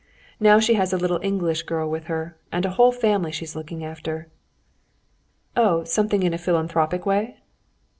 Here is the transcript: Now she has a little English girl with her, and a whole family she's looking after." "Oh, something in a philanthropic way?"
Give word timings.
Now 0.39 0.59
she 0.59 0.73
has 0.73 0.91
a 0.91 0.97
little 0.97 1.19
English 1.21 1.61
girl 1.61 1.87
with 1.87 2.05
her, 2.05 2.35
and 2.51 2.65
a 2.65 2.71
whole 2.71 2.91
family 2.91 3.31
she's 3.31 3.55
looking 3.55 3.85
after." 3.85 4.29
"Oh, 5.55 5.83
something 5.83 6.23
in 6.23 6.33
a 6.33 6.39
philanthropic 6.39 7.05
way?" 7.05 7.37